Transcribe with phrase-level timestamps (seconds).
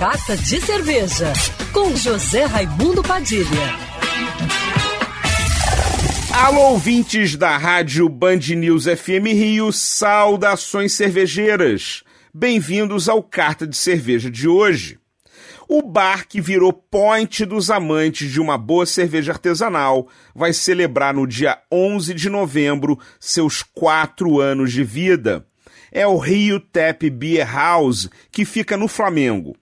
[0.00, 1.30] Carta de Cerveja,
[1.74, 3.44] com José Raimundo Padilha.
[6.32, 12.02] Alô, ouvintes da rádio Band News FM Rio, saudações cervejeiras.
[12.32, 14.98] Bem-vindos ao Carta de Cerveja de hoje.
[15.68, 21.26] O bar que virou point dos amantes de uma boa cerveja artesanal vai celebrar no
[21.26, 25.46] dia 11 de novembro seus quatro anos de vida.
[25.92, 29.54] É o Rio Tap Beer House, que fica no Flamengo.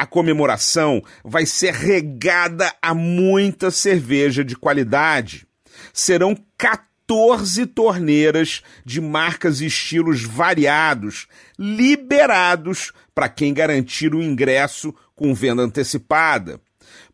[0.00, 5.46] A comemoração vai ser regada a muita cerveja de qualidade.
[5.92, 11.26] Serão 14 torneiras de marcas e estilos variados,
[11.58, 16.58] liberados para quem garantir o ingresso com venda antecipada.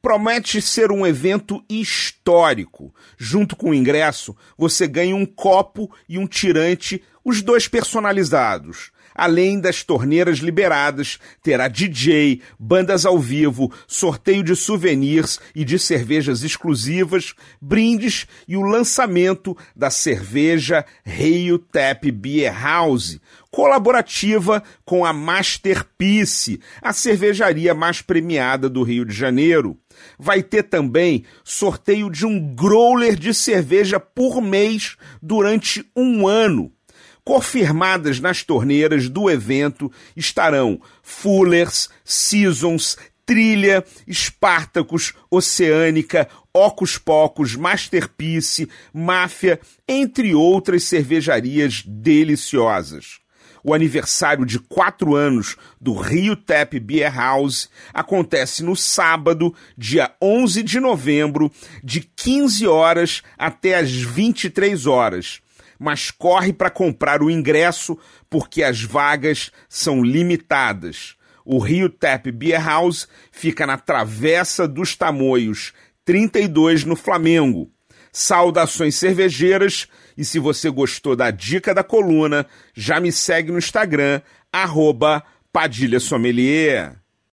[0.00, 2.94] Promete ser um evento histórico.
[3.18, 8.92] Junto com o ingresso, você ganha um copo e um tirante, os dois personalizados.
[9.16, 16.42] Além das torneiras liberadas, terá DJ, bandas ao vivo, sorteio de souvenirs e de cervejas
[16.42, 23.18] exclusivas, brindes e o lançamento da cerveja Rio Tap Beer House,
[23.50, 29.78] colaborativa com a Masterpiece, a cervejaria mais premiada do Rio de Janeiro.
[30.18, 36.75] Vai ter também sorteio de um growler de cerveja por mês durante um ano.
[37.26, 42.96] Confirmadas nas torneiras do evento estarão Fullers, Seasons,
[43.26, 53.18] Trilha, Espartacus, Oceânica, Ocus Pocos, Masterpiece, Máfia, entre outras cervejarias deliciosas.
[53.64, 60.62] O aniversário de quatro anos do Rio Tap Beer House acontece no sábado, dia 11
[60.62, 61.50] de novembro,
[61.82, 65.40] de 15 horas até as 23 horas
[65.78, 71.16] mas corre para comprar o ingresso porque as vagas são limitadas.
[71.44, 75.72] O Rio Tap Beer House fica na Travessa dos Tamoios,
[76.04, 77.70] 32 no Flamengo.
[78.12, 84.22] Saudações cervejeiras e se você gostou da dica da coluna, já me segue no Instagram,
[84.52, 85.22] arroba
[85.52, 86.96] Padilha Sommelier.